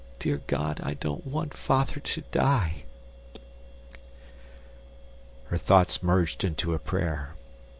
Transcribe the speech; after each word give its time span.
Dear 0.17 0.41
God, 0.47 0.79
I 0.81 0.95
don't 0.95 1.27
want 1.27 1.55
Father 1.55 1.99
to 1.99 2.21
die. 2.31 2.85
Her 5.45 5.57
thoughts 5.57 6.01
merged 6.01 6.43
into 6.43 6.73
a 6.73 6.79
prayer. 6.79 7.35